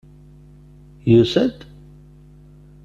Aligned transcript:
Yusa-d? 1.11 1.57